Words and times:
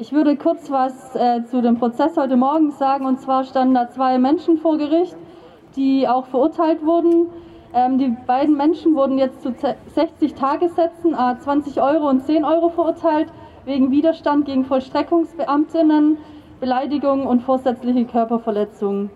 Ich 0.00 0.12
würde 0.12 0.36
kurz 0.36 0.70
was 0.70 1.16
äh, 1.16 1.42
zu 1.46 1.60
dem 1.60 1.76
Prozess 1.76 2.16
heute 2.16 2.36
Morgen 2.36 2.70
sagen. 2.70 3.04
Und 3.04 3.20
zwar 3.20 3.42
standen 3.42 3.74
da 3.74 3.90
zwei 3.90 4.16
Menschen 4.18 4.58
vor 4.58 4.78
Gericht, 4.78 5.16
die 5.74 6.06
auch 6.06 6.26
verurteilt 6.26 6.86
wurden. 6.86 7.26
Ähm, 7.74 7.98
die 7.98 8.16
beiden 8.24 8.56
Menschen 8.56 8.94
wurden 8.94 9.18
jetzt 9.18 9.42
zu 9.42 9.52
60 9.52 10.34
Tagessätzen, 10.34 11.14
äh, 11.14 11.36
20 11.40 11.82
Euro 11.82 12.08
und 12.08 12.22
10 12.22 12.44
Euro 12.44 12.68
verurteilt, 12.68 13.32
wegen 13.64 13.90
Widerstand 13.90 14.44
gegen 14.44 14.64
Vollstreckungsbeamtinnen, 14.64 16.18
Beleidigung 16.60 17.26
und 17.26 17.42
vorsätzliche 17.42 18.04
Körperverletzung. 18.04 19.10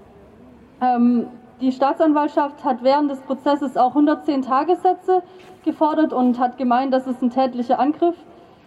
Ähm, 0.80 1.28
die 1.60 1.70
Staatsanwaltschaft 1.70 2.64
hat 2.64 2.82
während 2.82 3.08
des 3.08 3.20
Prozesses 3.20 3.76
auch 3.76 3.90
110 3.90 4.42
Tagessätze 4.42 5.22
gefordert 5.64 6.12
und 6.12 6.40
hat 6.40 6.58
gemeint, 6.58 6.92
dass 6.92 7.06
es 7.06 7.22
ein 7.22 7.30
tätlicher 7.30 7.78
Angriff 7.78 8.16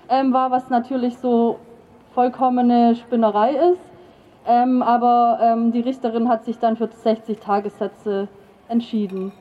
ähm, 0.07 0.31
war, 0.31 0.49
was 0.49 0.69
natürlich 0.69 1.17
so 1.17 1.57
vollkommene 2.15 2.95
Spinnerei 2.95 3.51
ist. 3.51 3.81
Ähm, 4.47 4.81
aber 4.81 5.39
ähm, 5.41 5.71
die 5.71 5.81
Richterin 5.81 6.29
hat 6.29 6.45
sich 6.45 6.57
dann 6.57 6.77
für 6.77 6.87
60 6.87 7.39
Tagessätze 7.39 8.27
entschieden. 8.69 9.31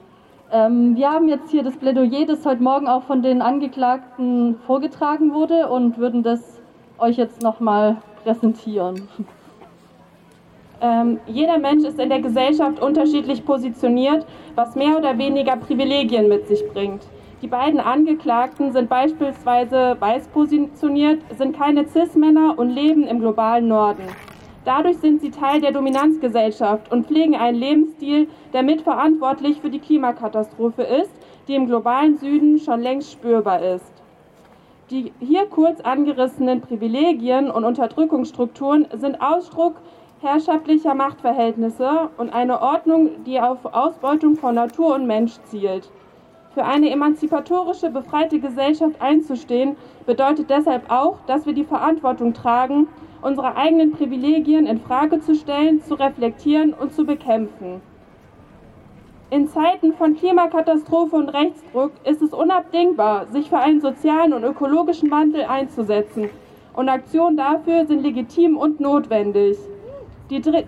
Ähm, 0.52 0.96
wir 0.96 1.10
haben 1.10 1.29
jetzt 1.29 1.51
hier 1.51 1.62
das 1.62 1.77
Plädoyer, 1.77 2.27
das 2.27 2.45
heute 2.45 2.62
Morgen 2.62 2.88
auch 2.88 3.05
von 3.05 3.23
den 3.23 3.41
Angeklagten 3.41 4.56
vorgetragen 4.66 5.32
wurde 5.32 5.68
und 5.68 5.98
würden 5.98 6.23
das 6.23 6.60
euch 6.98 7.16
jetzt 7.16 7.42
nochmal 7.42 7.96
präsentieren. 8.23 9.09
Ähm, 10.80 11.18
jeder 11.27 11.59
Mensch 11.59 11.84
ist 11.84 11.98
in 11.98 12.09
der 12.09 12.20
Gesellschaft 12.20 12.80
unterschiedlich 12.80 13.45
positioniert, 13.45 14.27
was 14.54 14.74
mehr 14.74 14.98
oder 14.98 15.16
weniger 15.16 15.56
Privilegien 15.56 16.29
mit 16.29 16.46
sich 16.46 16.62
bringt. 16.73 17.02
Die 17.45 17.51
beiden 17.51 17.79
Angeklagten 17.79 18.73
sind 18.73 18.89
beispielsweise 18.89 19.98
weiß 20.01 20.29
positioniert, 20.29 21.21
sind 21.37 21.55
keine 21.55 21.87
Cis-Männer 21.87 22.59
und 22.59 22.71
leben 22.71 23.07
im 23.07 23.21
globalen 23.21 23.69
Norden. 23.69 24.05
Dadurch 24.65 24.97
sind 24.97 25.21
sie 25.21 25.30
Teil 25.30 25.61
der 25.61 25.73
Dominanzgesellschaft 25.73 26.91
und 26.91 27.07
pflegen 27.07 27.37
einen 27.37 27.59
Lebensstil, 27.59 28.29
der 28.55 28.63
mitverantwortlich 28.63 29.60
für 29.60 29.68
die 29.68 29.79
Klimakatastrophe 29.79 30.85
ist, 30.85 31.10
die 31.46 31.55
im 31.55 31.66
globalen 31.66 32.16
Süden 32.16 32.59
schon 32.60 32.80
längst 32.80 33.13
spürbar 33.13 33.61
ist. 33.61 33.93
Die 34.88 35.13
hier 35.21 35.45
kurz 35.45 35.83
angerissenen 35.83 36.63
Privilegien 36.63 37.51
und 37.51 37.65
Unterdrückungsstrukturen 37.65 38.87
sind 38.95 39.21
Ausdruck 39.21 39.74
herrschaftlicher 40.23 40.95
Machtverhältnisse 40.95 42.09
und 42.16 42.33
eine 42.33 42.63
Ordnung, 42.63 43.23
die 43.27 43.38
auf 43.38 43.66
Ausbeutung 43.66 44.37
von 44.37 44.55
Natur 44.55 44.95
und 44.95 45.07
Mensch 45.07 45.35
zielt. 45.45 45.90
Für 46.55 46.65
eine 46.65 46.88
emanzipatorische, 46.91 47.91
befreite 47.91 48.38
Gesellschaft 48.38 49.02
einzustehen, 49.02 49.74
bedeutet 50.07 50.51
deshalb 50.51 50.88
auch, 50.88 51.19
dass 51.27 51.46
wir 51.46 51.52
die 51.52 51.65
Verantwortung 51.65 52.33
tragen, 52.33 52.87
unsere 53.23 53.57
eigenen 53.57 53.91
Privilegien 53.91 54.66
in 54.66 54.79
Frage 54.79 55.19
zu 55.19 55.35
stellen, 55.35 55.83
zu 55.83 55.95
reflektieren 55.95 56.73
und 56.73 56.93
zu 56.93 57.05
bekämpfen. 57.05 57.80
In 59.30 59.49
Zeiten 59.49 59.95
von 59.95 60.15
Klimakatastrophe 60.15 61.16
und 61.16 61.30
Rechtsdruck 61.30 61.91
ist 62.05 62.23
es 62.23 62.33
unabdingbar, 62.33 63.27
sich 63.33 63.49
für 63.49 63.59
einen 63.59 63.80
sozialen 63.80 64.33
und 64.33 64.44
ökologischen 64.44 65.11
Wandel 65.11 65.47
einzusetzen. 65.47 66.31
Und 66.72 66.89
Aktionen 66.89 67.37
dafür 67.37 67.84
sind 67.87 68.05
legitim 68.05 68.56
und 68.56 68.78
notwendig. 68.78 69.59
Die, 70.31 70.41
Dr 70.41 70.62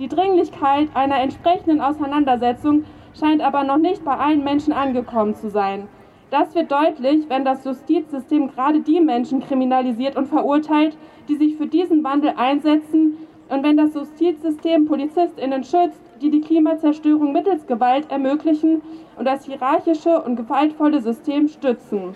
die 0.00 0.08
Dringlichkeit 0.08 0.88
einer 0.94 1.20
entsprechenden 1.20 1.80
Auseinandersetzung 1.80 2.84
scheint 3.18 3.42
aber 3.42 3.64
noch 3.64 3.78
nicht 3.78 4.04
bei 4.04 4.16
allen 4.16 4.44
Menschen 4.44 4.72
angekommen 4.72 5.34
zu 5.34 5.50
sein. 5.50 5.88
Das 6.30 6.54
wird 6.54 6.72
deutlich, 6.72 7.28
wenn 7.28 7.44
das 7.44 7.64
Justizsystem 7.64 8.48
gerade 8.48 8.80
die 8.80 9.00
Menschen 9.00 9.40
kriminalisiert 9.40 10.16
und 10.16 10.26
verurteilt, 10.26 10.96
die 11.28 11.36
sich 11.36 11.56
für 11.56 11.66
diesen 11.66 12.02
Wandel 12.04 12.34
einsetzen, 12.36 13.16
und 13.48 13.62
wenn 13.62 13.76
das 13.76 13.94
Justizsystem 13.94 14.86
Polizistinnen 14.86 15.62
schützt, 15.62 16.00
die 16.20 16.30
die 16.30 16.40
Klimazerstörung 16.40 17.32
mittels 17.32 17.66
Gewalt 17.66 18.10
ermöglichen 18.10 18.82
und 19.16 19.24
das 19.24 19.44
hierarchische 19.44 20.20
und 20.22 20.34
gewaltvolle 20.34 21.00
System 21.00 21.46
stützen. 21.46 22.14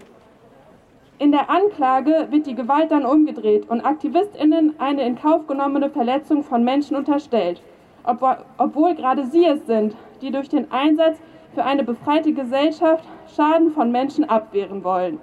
In 1.18 1.30
der 1.30 1.48
Anklage 1.48 2.28
wird 2.30 2.46
die 2.46 2.54
Gewalt 2.54 2.90
dann 2.90 3.04
umgedreht 3.04 3.68
und 3.68 3.82
Aktivistinnen 3.82 4.74
eine 4.78 5.06
in 5.06 5.16
Kauf 5.16 5.46
genommene 5.46 5.90
Verletzung 5.90 6.42
von 6.42 6.64
Menschen 6.64 6.96
unterstellt, 6.96 7.62
obwohl 8.04 8.94
gerade 8.94 9.26
sie 9.26 9.44
es 9.44 9.66
sind, 9.66 9.94
die 10.20 10.30
durch 10.30 10.48
den 10.48 10.70
Einsatz 10.72 11.18
für 11.54 11.64
eine 11.64 11.84
befreite 11.84 12.32
Gesellschaft 12.32 13.04
Schaden 13.34 13.72
von 13.72 13.90
Menschen 13.90 14.28
abwehren 14.28 14.84
wollen. 14.84 15.20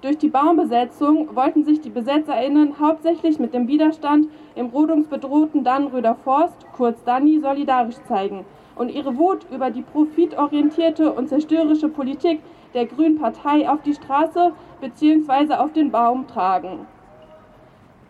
Durch 0.00 0.18
die 0.18 0.28
Baumbesetzung 0.28 1.34
wollten 1.34 1.64
sich 1.64 1.80
die 1.80 1.88
BesetzerInnen 1.88 2.78
hauptsächlich 2.78 3.38
mit 3.38 3.54
dem 3.54 3.68
Widerstand 3.68 4.28
im 4.54 4.66
rodungsbedrohten 4.66 5.64
Dannröder 5.64 6.14
Forst, 6.14 6.66
kurz 6.76 7.02
Danny, 7.04 7.40
solidarisch 7.40 7.96
zeigen 8.06 8.44
und 8.76 8.90
ihre 8.90 9.16
Wut 9.16 9.46
über 9.50 9.70
die 9.70 9.82
profitorientierte 9.82 11.12
und 11.12 11.28
zerstörerische 11.28 11.88
Politik 11.88 12.40
der 12.74 12.86
Grünen 12.86 13.18
Partei 13.18 13.68
auf 13.68 13.82
die 13.82 13.94
Straße 13.94 14.52
bzw. 14.80 15.54
auf 15.54 15.72
den 15.72 15.90
Baum 15.90 16.26
tragen. 16.26 16.86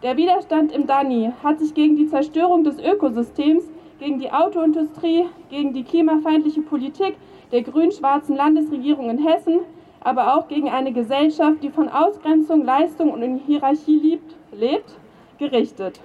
Der 0.04 0.18
Widerstand 0.18 0.70
im 0.70 0.86
Danny 0.86 1.32
hat 1.42 1.60
sich 1.60 1.72
gegen 1.72 1.96
die 1.96 2.06
Zerstörung 2.06 2.62
des 2.62 2.78
Ökosystems 2.78 3.64
gegen 3.98 4.18
die 4.18 4.30
Autoindustrie, 4.30 5.24
gegen 5.48 5.72
die 5.72 5.82
klimafeindliche 5.82 6.60
Politik 6.60 7.16
der 7.52 7.62
grün-schwarzen 7.62 8.36
Landesregierung 8.36 9.08
in 9.08 9.26
Hessen, 9.26 9.60
aber 10.00 10.36
auch 10.36 10.46
gegen 10.48 10.68
eine 10.68 10.92
Gesellschaft, 10.92 11.62
die 11.62 11.70
von 11.70 11.88
Ausgrenzung, 11.88 12.66
Leistung 12.66 13.12
und 13.12 13.40
Hierarchie 13.46 13.98
liebt, 13.98 14.36
lebt, 14.52 14.94
gerichtet. 15.38 15.98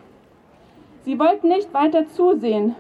Sie 1.03 1.19
wollten 1.19 1.49
nicht 1.49 1.73
weiter 1.73 2.07
zusehen, 2.07 2.75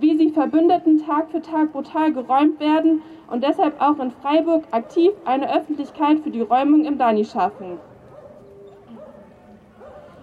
wie 0.00 0.16
sie 0.16 0.30
Verbündeten 0.30 1.04
Tag 1.04 1.28
für 1.32 1.42
Tag 1.42 1.72
brutal 1.72 2.14
geräumt 2.14 2.60
werden 2.60 3.02
und 3.30 3.44
deshalb 3.44 3.78
auch 3.78 3.98
in 3.98 4.10
Freiburg 4.10 4.64
aktiv 4.70 5.12
eine 5.26 5.54
Öffentlichkeit 5.54 6.20
für 6.20 6.30
die 6.30 6.40
Räumung 6.40 6.86
im 6.86 6.96
Dani 6.96 7.26
schaffen. 7.26 7.78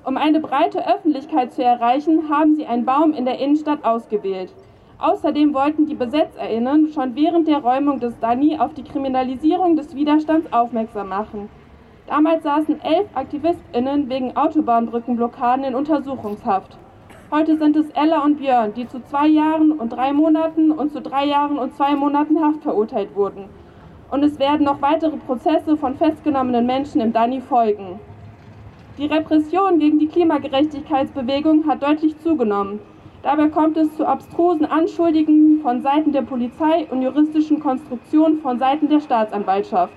Um 0.04 0.18
eine 0.18 0.40
breite 0.40 0.88
Öffentlichkeit 0.88 1.54
zu 1.54 1.64
erreichen, 1.64 2.28
haben 2.28 2.56
sie 2.56 2.66
einen 2.66 2.86
Baum 2.86 3.14
in 3.14 3.26
der 3.26 3.38
Innenstadt 3.38 3.86
ausgewählt. 3.86 4.52
Außerdem 4.98 5.54
wollten 5.54 5.86
die 5.86 5.94
BesetzerInnen 5.94 6.90
schon 6.90 7.16
während 7.16 7.48
der 7.48 7.60
Räumung 7.60 8.00
des 8.00 8.18
Dani 8.20 8.58
auf 8.58 8.74
die 8.74 8.84
Kriminalisierung 8.84 9.76
des 9.76 9.96
Widerstands 9.96 10.52
aufmerksam 10.52 11.10
machen. 11.10 11.50
Damals 12.08 12.42
saßen 12.44 12.82
elf 12.82 13.08
AktivistInnen 13.14 14.10
wegen 14.10 14.36
Autobahnbrückenblockaden 14.36 15.66
in 15.66 15.76
Untersuchungshaft. 15.76 16.80
Heute 17.30 17.58
sind 17.58 17.76
es 17.76 17.90
Ella 17.92 18.24
und 18.24 18.38
Björn, 18.38 18.74
die 18.74 18.88
zu 18.88 19.04
zwei 19.04 19.28
Jahren 19.28 19.72
und 19.72 19.90
drei 19.90 20.14
Monaten 20.14 20.72
und 20.72 20.92
zu 20.92 21.00
drei 21.00 21.26
Jahren 21.26 21.60
und 21.60 21.76
zwei 21.76 21.96
Monaten 21.96 22.44
Haft 22.44 22.64
verurteilt 22.64 23.16
wurden. 23.16 23.46
Und 24.10 24.24
es 24.24 24.40
werden 24.40 24.66
noch 24.66 24.82
weitere 24.82 25.18
Prozesse 25.18 25.78
von 25.78 25.96
festgenommenen 25.96 26.66
Menschen 26.66 27.02
im 27.02 27.14
Dani 27.14 27.40
folgen. 27.40 28.00
Die 28.98 29.06
Repression 29.06 29.80
gegen 29.80 30.00
die 30.00 30.08
Klimagerechtigkeitsbewegung 30.08 31.66
hat 31.66 31.82
deutlich 31.82 32.18
zugenommen. 32.20 32.80
Dabei 33.24 33.48
kommt 33.48 33.78
es 33.78 33.96
zu 33.96 34.06
abstrusen 34.06 34.66
Anschuldigungen 34.66 35.62
von 35.62 35.82
Seiten 35.82 36.12
der 36.12 36.24
Polizei 36.24 36.88
und 36.90 37.02
juristischen 37.02 37.60
Konstruktionen 37.60 38.40
von 38.42 38.60
Seiten 38.60 38.90
der 38.90 39.00
Staatsanwaltschaft. 39.00 39.94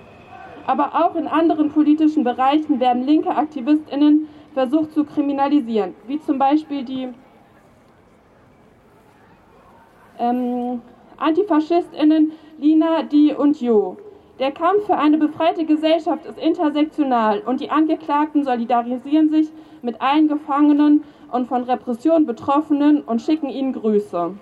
Aber 0.66 0.94
auch 0.94 1.16
in 1.16 1.26
anderen 1.26 1.70
politischen 1.70 2.22
Bereichen 2.22 2.80
werden 2.80 3.04
linke 3.04 3.30
Aktivistinnen 3.30 4.28
versucht 4.52 4.92
zu 4.92 5.04
kriminalisieren, 5.04 5.94
wie 6.06 6.20
zum 6.20 6.38
Beispiel 6.38 6.84
die 6.84 7.08
ähm, 10.18 10.80
Antifaschistinnen 11.16 12.32
Lina, 12.58 13.02
Di 13.02 13.34
und 13.34 13.60
Jo. 13.60 13.96
Der 14.40 14.50
Kampf 14.50 14.86
für 14.86 14.96
eine 14.96 15.16
befreite 15.16 15.64
Gesellschaft 15.64 16.26
ist 16.26 16.38
intersektional 16.38 17.40
und 17.46 17.60
die 17.60 17.70
Angeklagten 17.70 18.42
solidarisieren 18.42 19.30
sich 19.30 19.48
mit 19.80 20.00
allen 20.00 20.26
Gefangenen 20.26 21.04
und 21.30 21.46
von 21.46 21.62
Repression 21.62 22.26
Betroffenen 22.26 23.02
und 23.02 23.22
schicken 23.22 23.48
ihnen 23.48 23.72
Grüße. 23.72 24.34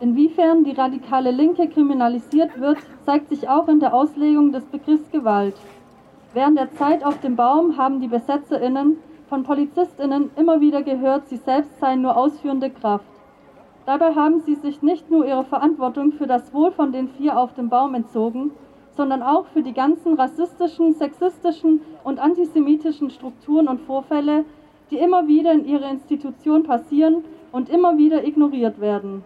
Inwiefern 0.00 0.64
die 0.64 0.72
radikale 0.72 1.30
Linke 1.30 1.68
kriminalisiert 1.68 2.58
wird, 2.58 2.78
zeigt 3.04 3.28
sich 3.28 3.50
auch 3.50 3.68
in 3.68 3.80
der 3.80 3.92
Auslegung 3.92 4.50
des 4.50 4.64
Begriffs 4.64 5.10
Gewalt. 5.10 5.56
Während 6.32 6.58
der 6.58 6.72
Zeit 6.72 7.04
auf 7.04 7.20
dem 7.20 7.36
Baum 7.36 7.76
haben 7.76 8.00
die 8.00 8.08
BesetzerInnen 8.08 8.96
von 9.28 9.42
PolizistInnen 9.42 10.30
immer 10.36 10.60
wieder 10.60 10.82
gehört, 10.82 11.28
sie 11.28 11.36
selbst 11.36 11.78
seien 11.80 12.02
nur 12.02 12.16
ausführende 12.16 12.70
Kraft. 12.70 13.04
Dabei 13.86 14.14
haben 14.14 14.40
sie 14.40 14.54
sich 14.54 14.82
nicht 14.82 15.10
nur 15.10 15.26
ihrer 15.26 15.44
Verantwortung 15.44 16.12
für 16.12 16.26
das 16.26 16.54
Wohl 16.54 16.72
von 16.72 16.92
den 16.92 17.08
vier 17.08 17.38
auf 17.38 17.54
dem 17.54 17.68
Baum 17.68 17.94
entzogen, 17.94 18.52
sondern 18.96 19.22
auch 19.22 19.46
für 19.46 19.62
die 19.62 19.72
ganzen 19.72 20.14
rassistischen, 20.14 20.94
sexistischen 20.94 21.80
und 22.04 22.18
antisemitischen 22.18 23.10
Strukturen 23.10 23.68
und 23.68 23.80
Vorfälle, 23.80 24.44
die 24.90 24.98
immer 24.98 25.26
wieder 25.26 25.52
in 25.52 25.66
ihrer 25.66 25.90
Institution 25.90 26.62
passieren 26.62 27.24
und 27.52 27.68
immer 27.68 27.98
wieder 27.98 28.26
ignoriert 28.26 28.80
werden. 28.80 29.24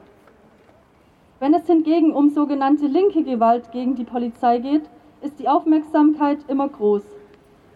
Wenn 1.41 1.55
es 1.55 1.67
hingegen 1.67 2.13
um 2.13 2.31
sogenannte 2.31 2.87
linke 2.87 3.23
Gewalt 3.23 3.71
gegen 3.71 3.95
die 3.95 4.05
Polizei 4.05 4.59
geht, 4.59 4.83
ist 5.23 5.39
die 5.39 5.49
Aufmerksamkeit 5.49 6.39
immer 6.49 6.69
groß. 6.69 7.03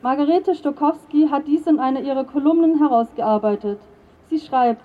Margarete 0.03 0.57
Stokowski 0.57 1.29
hat 1.29 1.47
dies 1.47 1.65
in 1.69 1.79
einer 1.79 2.01
ihrer 2.01 2.25
Kolumnen 2.25 2.79
herausgearbeitet. 2.79 3.79
Sie 4.31 4.41
schreibt, 4.41 4.83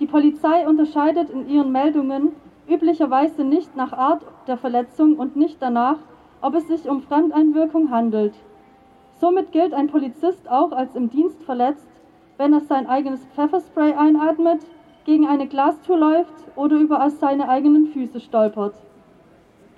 die 0.00 0.06
Polizei 0.06 0.66
unterscheidet 0.66 1.30
in 1.30 1.48
ihren 1.48 1.70
Meldungen 1.70 2.32
üblicherweise 2.68 3.44
nicht 3.44 3.76
nach 3.76 3.92
Art 3.92 4.22
der 4.48 4.56
Verletzung 4.56 5.18
und 5.18 5.36
nicht 5.36 5.62
danach, 5.62 5.98
ob 6.40 6.56
es 6.56 6.66
sich 6.66 6.88
um 6.88 7.00
Fremdeinwirkung 7.00 7.92
handelt. 7.92 8.34
Somit 9.20 9.52
gilt 9.52 9.72
ein 9.72 9.86
Polizist 9.86 10.50
auch 10.50 10.72
als 10.72 10.96
im 10.96 11.10
Dienst 11.10 11.44
verletzt, 11.44 11.86
wenn 12.36 12.52
er 12.52 12.60
sein 12.62 12.88
eigenes 12.88 13.24
Pfefferspray 13.36 13.94
einatmet, 13.94 14.66
gegen 15.04 15.28
eine 15.28 15.46
Glastür 15.46 15.96
läuft 15.96 16.34
oder 16.56 16.74
über 16.74 17.08
seine 17.08 17.48
eigenen 17.48 17.86
Füße 17.86 18.18
stolpert. 18.18 18.74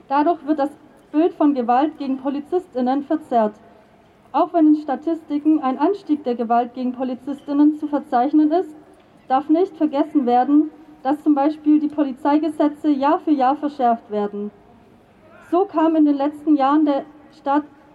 Dadurch 0.08 0.46
wird 0.46 0.58
das 0.58 0.70
Bild 1.12 1.34
von 1.34 1.52
Gewalt 1.52 1.98
gegen 1.98 2.16
Polizistinnen 2.16 3.02
verzerrt. 3.02 3.52
Auch 4.32 4.52
wenn 4.52 4.68
in 4.68 4.76
Statistiken 4.76 5.60
ein 5.60 5.78
Anstieg 5.78 6.22
der 6.24 6.34
Gewalt 6.34 6.74
gegen 6.74 6.92
Polizistinnen 6.92 7.74
zu 7.78 7.86
verzeichnen 7.88 8.52
ist, 8.52 8.74
darf 9.26 9.48
nicht 9.48 9.76
vergessen 9.76 10.26
werden, 10.26 10.70
dass 11.02 11.22
zum 11.22 11.34
Beispiel 11.34 11.80
die 11.80 11.88
Polizeigesetze 11.88 12.88
Jahr 12.90 13.20
für 13.20 13.30
Jahr 13.30 13.56
verschärft 13.56 14.10
werden. 14.10 14.50
So 15.50 15.64
kam 15.64 15.96
in 15.96 16.04
den 16.04 16.16
letzten 16.16 16.56
Jahren 16.56 16.84
der 16.84 17.04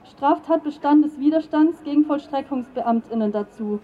Straftatbestand 0.05 1.05
des 1.05 1.19
Widerstands 1.19 1.83
gegen 1.83 2.05
Vollstreckungsbeamtinnen 2.05 3.31
dazu, 3.31 3.79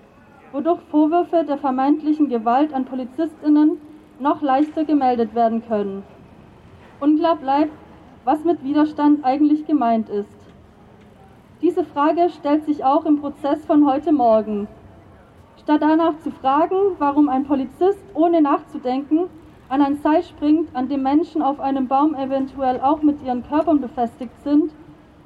wodurch 0.51 0.81
Vorwürfe 0.89 1.43
der 1.43 1.57
vermeintlichen 1.57 2.29
Gewalt 2.29 2.73
an 2.73 2.85
Polizistinnen 2.85 3.79
noch 4.19 4.41
leichter 4.41 4.85
gemeldet 4.85 5.35
werden 5.35 5.61
können. 5.67 6.03
Unklar 6.99 7.35
bleibt, 7.35 7.73
was 8.25 8.43
mit 8.43 8.63
Widerstand 8.63 9.23
eigentlich 9.23 9.65
gemeint 9.65 10.09
ist. 10.09 10.38
Diese 11.61 11.83
Frage 11.83 12.29
stellt 12.29 12.65
sich 12.65 12.85
auch 12.85 13.05
im 13.05 13.19
Prozess 13.19 13.65
von 13.65 13.85
heute 13.85 14.13
Morgen. 14.13 14.69
Statt 15.61 15.81
danach 15.81 16.17
zu 16.19 16.31
fragen, 16.31 16.95
warum 16.99 17.27
ein 17.27 17.43
Polizist 17.43 18.03
ohne 18.13 18.41
nachzudenken 18.41 19.25
an 19.67 19.81
ein 19.81 19.97
Seil 19.97 20.23
springt, 20.23 20.73
an 20.73 20.87
dem 20.87 21.03
Menschen 21.03 21.41
auf 21.41 21.59
einem 21.59 21.87
Baum 21.89 22.15
eventuell 22.15 22.79
auch 22.79 23.01
mit 23.01 23.21
ihren 23.21 23.45
Körpern 23.45 23.81
befestigt 23.81 24.31
sind, 24.41 24.71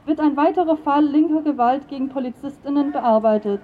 wird 0.06 0.20
ein 0.20 0.36
weiterer 0.36 0.76
Fall 0.76 1.06
linker 1.06 1.44
Gewalt 1.44 1.88
gegen 1.88 2.10
Polizistinnen 2.10 2.92
bearbeitet. 2.92 3.62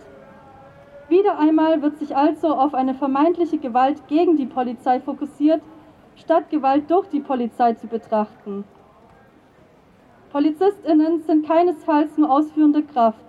Wieder 1.10 1.40
einmal 1.40 1.82
wird 1.82 1.98
sich 1.98 2.16
also 2.16 2.56
auf 2.56 2.76
eine 2.76 2.94
vermeintliche 2.94 3.58
Gewalt 3.58 4.08
gegen 4.08 4.38
die 4.38 4.46
Polizei 4.46 5.00
fokussiert, 5.00 5.62
statt 6.16 6.52
Gewalt 6.52 6.90
durch 6.92 7.08
die 7.10 7.20
Polizei 7.20 7.74
zu 7.74 7.88
betrachten. 7.88 8.64
Polizistinnen 10.32 11.22
sind 11.22 11.48
keinesfalls 11.48 12.16
nur 12.18 12.30
ausführende 12.30 12.84
Kraft. 12.84 13.20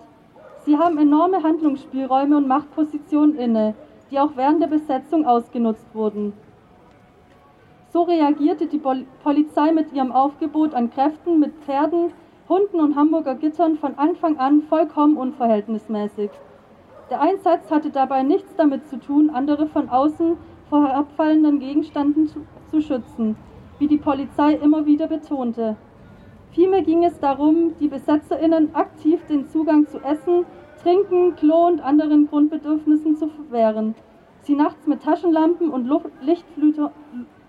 Sie 0.65 0.77
haben 0.77 0.99
enorme 0.99 1.41
Handlungsspielräume 1.41 2.37
und 2.37 2.47
Machtpositionen 2.47 3.37
inne, 3.37 3.73
die 4.11 4.19
auch 4.19 4.31
während 4.35 4.61
der 4.61 4.67
Besetzung 4.67 5.25
ausgenutzt 5.25 5.87
wurden. 5.93 6.33
So 7.91 8.03
reagierte 8.03 8.67
die 8.67 8.79
Polizei 9.23 9.71
mit 9.71 9.91
ihrem 9.93 10.11
Aufgebot 10.11 10.75
an 10.75 10.91
Kräften 10.91 11.39
mit 11.39 11.53
Pferden, 11.65 12.13
Hunden 12.47 12.79
und 12.79 12.95
Hamburger 12.95 13.33
Gittern 13.33 13.77
von 13.77 13.97
Anfang 13.97 14.37
an 14.37 14.61
vollkommen 14.61 15.17
unverhältnismäßig. 15.17 16.29
Der 17.09 17.19
Einsatz 17.19 17.71
hatte 17.71 17.89
dabei 17.89 18.21
nichts 18.21 18.55
damit 18.55 18.87
zu 18.87 18.99
tun, 18.99 19.31
andere 19.31 19.65
von 19.65 19.89
außen 19.89 20.37
vor 20.69 20.87
herabfallenden 20.87 21.59
Gegenständen 21.59 22.27
zu, 22.27 22.45
zu 22.69 22.79
schützen, 22.79 23.35
wie 23.79 23.87
die 23.87 23.97
Polizei 23.97 24.53
immer 24.53 24.85
wieder 24.85 25.07
betonte. 25.07 25.75
Vielmehr 26.51 26.81
ging 26.81 27.05
es 27.05 27.17
darum, 27.19 27.73
die 27.79 27.87
BesetzerInnen 27.87 28.75
aktiv 28.75 29.25
den 29.27 29.47
Zugang 29.47 29.87
zu 29.87 29.99
Essen, 29.99 30.45
Trinken, 30.83 31.35
Klo 31.35 31.67
und 31.67 31.79
anderen 31.79 32.27
Grundbedürfnissen 32.27 33.15
zu 33.15 33.27
verwehren, 33.27 33.95
sie 34.41 34.55
nachts 34.55 34.85
mit 34.85 35.01
Taschenlampen 35.01 35.69
und 35.69 35.89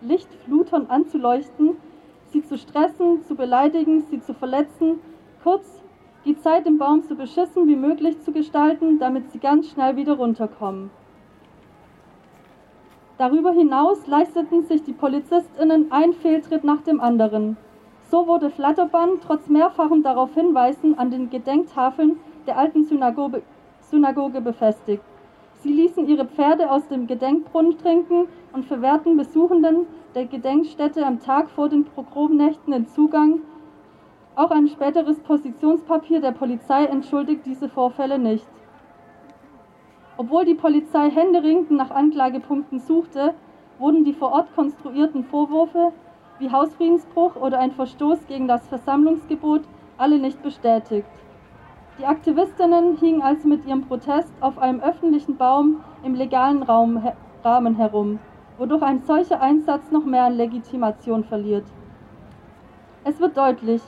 Lichtflutern 0.03 0.87
anzuleuchten, 0.87 1.77
sie 2.27 2.43
zu 2.43 2.57
stressen, 2.57 3.23
zu 3.23 3.35
beleidigen, 3.35 4.03
sie 4.03 4.21
zu 4.21 4.35
verletzen, 4.35 5.01
kurz 5.43 5.83
die 6.25 6.39
Zeit 6.39 6.67
im 6.67 6.79
Baum 6.79 7.03
so 7.03 7.17
beschissen 7.17 7.67
wie 7.67 7.75
möglich 7.75 8.21
zu 8.21 8.31
gestalten, 8.31 9.01
damit 9.01 9.33
sie 9.33 9.41
ganz 9.41 9.69
schnell 9.69 9.97
wieder 9.97 10.13
runterkommen. 10.13 10.91
Darüber 13.19 13.51
hinaus 13.51 14.07
leisteten 14.07 14.63
sich 14.63 14.85
die 14.85 14.93
PolizistInnen 14.93 15.91
ein 15.91 16.13
Fehltritt 16.13 16.63
nach 16.63 16.83
dem 16.83 17.01
anderen. 17.01 17.57
So 18.13 18.27
wurde 18.27 18.51
Flatterband 18.51 19.23
trotz 19.27 19.49
mehrfachem 19.49 20.03
darauf 20.03 20.35
hinweisen 20.35 20.99
an 20.99 21.11
den 21.11 21.31
Gedenktafeln 21.31 22.21
der 22.47 22.59
alten 22.59 22.85
Synagoge, 22.85 23.41
Synagoge 23.81 24.43
befestigt. 24.43 25.03
Sie 25.63 25.73
ließen 25.73 26.07
ihre 26.07 26.27
Pferde 26.27 26.71
aus 26.71 26.87
dem 26.89 27.07
Gedenkbrunnen 27.07 27.79
trinken 27.79 28.29
und 28.53 28.67
verwehrten 28.67 29.17
Besuchenden 29.17 29.87
der 30.15 30.27
Gedenkstätte 30.27 31.07
am 31.07 31.21
Tag 31.21 31.49
vor 31.49 31.71
den 31.71 31.87
Pogromnächten 31.87 32.75
den 32.75 32.87
Zugang. 32.87 33.41
Auch 34.37 34.51
ein 34.51 34.69
späteres 34.69 35.19
Positionspapier 35.21 36.21
der 36.21 36.33
Polizei 36.33 36.85
entschuldigt 36.85 37.47
diese 37.47 37.71
Vorfälle 37.71 38.19
nicht. 38.19 38.47
Obwohl 40.19 40.45
die 40.45 40.55
Polizei 40.55 41.09
händeringend 41.09 41.71
nach 41.71 41.91
Anklagepunkten 41.91 42.79
suchte, 42.79 43.33
wurden 43.79 44.05
die 44.05 44.13
vor 44.13 44.33
Ort 44.33 44.55
konstruierten 44.55 45.25
Vorwürfe 45.25 45.93
wie 46.43 46.51
Hausfriedensbruch 46.51 47.37
oder 47.37 47.61
ein 47.61 47.71
Verstoß 47.71 48.27
gegen 48.27 48.49
das 48.49 48.67
Versammlungsgebot 48.67 49.63
alle 49.97 50.19
nicht 50.19 50.43
bestätigt. 50.43 51.07
Die 52.01 52.05
Aktivistinnen 52.05 52.97
hingen 52.97 53.23
also 53.23 53.47
mit 53.47 53.65
ihrem 53.65 53.83
Protest 53.83 54.33
auf 54.41 54.59
einem 54.59 54.81
öffentlichen 54.81 55.37
Baum 55.37 55.85
im 56.03 56.17
legalen 56.17 56.65
Raum, 56.65 57.01
Rahmen 57.45 57.77
herum, 57.77 58.19
wodurch 58.59 58.83
ein 58.83 59.03
solcher 59.05 59.41
Einsatz 59.41 59.93
noch 59.93 60.05
mehr 60.05 60.25
an 60.25 60.37
Legitimation 60.37 61.23
verliert. 61.23 61.65
Es 63.05 63.21
wird 63.21 63.37
deutlich, 63.37 63.83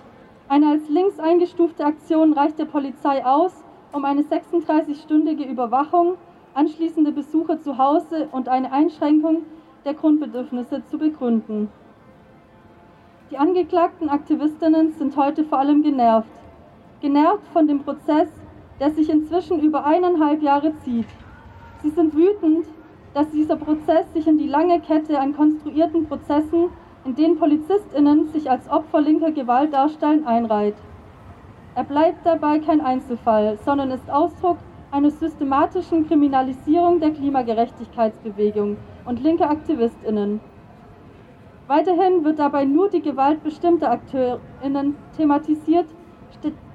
eine 0.49 0.69
als 0.69 0.89
links 0.89 1.19
eingestufte 1.19 1.85
Aktion 1.85 2.35
reicht 2.35 2.59
der 2.61 2.67
Polizei 2.67 3.25
aus, 3.27 3.65
um 3.93 4.05
eine 4.05 4.23
36-stündige 4.23 5.45
Überwachung, 5.45 6.15
anschließende 6.53 7.11
Besuche 7.11 7.59
zu 7.59 7.79
Hause 7.79 8.29
und 8.31 8.49
eine 8.49 8.71
Einschränkung 8.71 9.43
der 9.85 9.95
Grundbedürfnisse 9.95 10.85
zu 10.85 10.99
begründen. 10.99 11.69
Die 13.35 13.41
angeklagten 13.41 14.09
Aktivistinnen 14.11 14.93
sind 14.93 15.17
heute 15.17 15.43
vor 15.43 15.59
allem 15.59 15.83
genervt. 15.83 16.31
Genervt 17.01 17.45
von 17.53 17.67
dem 17.67 17.83
Prozess, 17.83 18.29
der 18.79 18.93
sich 18.93 19.11
inzwischen 19.11 19.59
über 19.59 19.85
eineinhalb 19.85 20.41
Jahre 20.41 20.73
zieht. 20.85 21.09
Sie 21.83 21.91
sind 21.91 22.15
wütend, 22.15 22.65
dass 23.13 23.29
dieser 23.31 23.57
Prozess 23.57 24.07
sich 24.13 24.29
in 24.29 24.39
die 24.39 24.47
lange 24.47 24.79
Kette 24.79 25.19
an 25.19 25.35
konstruierten 25.35 26.07
Prozessen, 26.07 26.69
in 27.05 27.17
denen 27.17 27.37
Polizistinnen 27.37 28.29
sich 28.29 28.49
als 28.49 28.71
Opfer 28.71 29.01
linker 29.01 29.33
Gewalt 29.33 29.73
darstellen, 29.73 30.25
einreiht. 30.29 30.77
Er 31.75 31.83
bleibt 31.83 32.25
dabei 32.25 32.61
kein 32.61 32.81
Einzelfall, 32.81 33.59
sondern 33.65 33.91
ist 33.91 34.09
Ausdruck 34.09 34.59
einer 34.93 35.11
systematischen 35.11 36.07
Kriminalisierung 36.07 37.01
der 37.01 37.11
Klimagerechtigkeitsbewegung 37.11 38.77
und 39.07 39.21
linker 39.25 39.51
Aktivistinnen. 39.51 40.41
Weiterhin 41.67 42.25
wird 42.25 42.39
dabei 42.39 42.67
nur 42.67 42.91
die 42.91 43.01
Gewalt 43.01 43.43
bestimmter 43.43 43.91
AkteurInnen 43.91 44.97
thematisiert, 45.17 45.87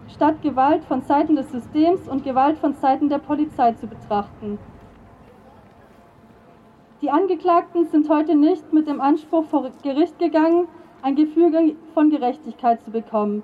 statt 0.07 0.41
Gewalt 0.41 0.83
von 0.85 1.03
Seiten 1.03 1.35
des 1.35 1.51
Systems 1.51 2.07
und 2.07 2.23
Gewalt 2.23 2.57
von 2.57 2.73
Seiten 2.73 3.07
der 3.07 3.19
Polizei 3.19 3.73
zu 3.73 3.85
betrachten. 3.85 4.57
Die 7.03 7.11
Angeklagten 7.11 7.85
sind 7.85 8.09
heute 8.09 8.35
nicht 8.35 8.73
mit 8.73 8.87
dem 8.87 8.99
Anspruch 8.99 9.45
vor 9.45 9.69
Gericht 9.83 10.17
gegangen, 10.17 10.67
ein 11.03 11.15
Gefühl 11.15 11.75
von 11.93 12.09
Gerechtigkeit 12.09 12.81
zu 12.81 12.89
bekommen. 12.89 13.43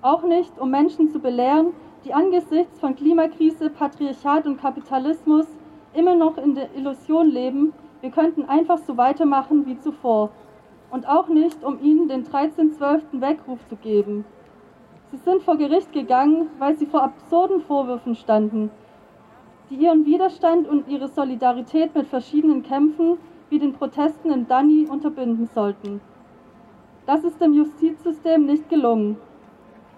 Auch 0.00 0.22
nicht, 0.22 0.58
um 0.58 0.70
Menschen 0.70 1.10
zu 1.10 1.18
belehren, 1.18 1.74
die 2.04 2.14
angesichts 2.14 2.80
von 2.80 2.96
Klimakrise, 2.96 3.68
Patriarchat 3.68 4.46
und 4.46 4.60
Kapitalismus 4.60 5.46
immer 5.94 6.14
noch 6.14 6.38
in 6.38 6.54
der 6.54 6.74
Illusion 6.74 7.28
leben, 7.28 7.74
wir 8.00 8.10
könnten 8.10 8.44
einfach 8.46 8.78
so 8.78 8.96
weitermachen 8.96 9.66
wie 9.66 9.78
zuvor 9.78 10.30
und 10.96 11.06
auch 11.06 11.28
nicht, 11.28 11.62
um 11.62 11.78
ihnen 11.82 12.08
den 12.08 12.24
13.12. 12.24 13.20
Weckruf 13.20 13.58
zu 13.68 13.76
geben. 13.76 14.24
Sie 15.10 15.18
sind 15.18 15.42
vor 15.42 15.58
Gericht 15.58 15.92
gegangen, 15.92 16.48
weil 16.58 16.74
sie 16.78 16.86
vor 16.86 17.02
absurden 17.02 17.60
Vorwürfen 17.60 18.14
standen, 18.14 18.70
die 19.68 19.74
ihren 19.74 20.06
Widerstand 20.06 20.66
und 20.66 20.88
ihre 20.88 21.08
Solidarität 21.08 21.94
mit 21.94 22.06
verschiedenen 22.06 22.62
Kämpfen 22.62 23.18
wie 23.50 23.58
den 23.58 23.74
Protesten 23.74 24.30
in 24.30 24.48
Dani 24.48 24.86
unterbinden 24.88 25.50
sollten. 25.54 26.00
Das 27.04 27.24
ist 27.24 27.42
dem 27.42 27.52
Justizsystem 27.52 28.46
nicht 28.46 28.70
gelungen. 28.70 29.18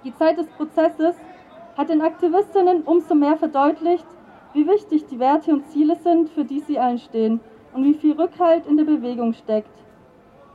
Die 0.02 0.14
Zeit 0.16 0.36
des 0.36 0.48
Prozesses 0.48 1.14
hat 1.76 1.90
den 1.90 2.02
Aktivistinnen 2.02 2.82
umso 2.82 3.14
mehr 3.14 3.36
verdeutlicht, 3.36 4.06
wie 4.52 4.66
wichtig 4.66 5.06
die 5.06 5.20
Werte 5.20 5.52
und 5.52 5.68
Ziele 5.68 5.94
sind, 5.94 6.28
für 6.30 6.44
die 6.44 6.58
sie 6.58 6.80
einstehen 6.80 7.38
und 7.72 7.84
wie 7.84 7.94
viel 7.94 8.20
Rückhalt 8.20 8.66
in 8.66 8.76
der 8.76 8.84
Bewegung 8.84 9.32
steckt. 9.32 9.70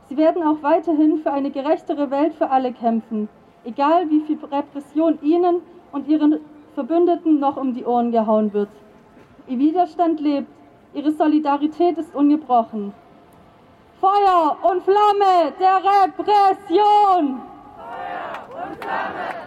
Sie 0.08 0.16
werden 0.16 0.42
auch 0.42 0.62
weiterhin 0.62 1.18
für 1.18 1.32
eine 1.32 1.50
gerechtere 1.50 2.10
Welt 2.10 2.34
für 2.34 2.50
alle 2.50 2.72
kämpfen, 2.72 3.28
egal 3.64 4.10
wie 4.10 4.20
viel 4.20 4.38
Repression 4.44 5.18
ihnen 5.22 5.62
und 5.92 6.08
ihren 6.08 6.40
Verbündeten 6.74 7.40
noch 7.40 7.56
um 7.56 7.72
die 7.72 7.84
Ohren 7.84 8.10
gehauen 8.10 8.52
wird. 8.52 8.68
Ihr 9.46 9.58
Widerstand 9.58 10.20
lebt, 10.20 10.48
ihre 10.92 11.12
Solidarität 11.12 11.96
ist 11.98 12.14
ungebrochen. 12.14 12.92
Feuer 14.00 14.58
und 14.70 14.82
Flamme 14.82 15.52
der 15.58 15.76
Repression! 15.76 17.40
Feuer 17.76 18.68
und 18.68 18.76
Flamme! 18.76 19.43